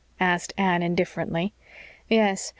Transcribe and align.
asked 0.19 0.51
Anne 0.57 0.81
indifferently. 0.81 1.53
"Yes. 2.09 2.49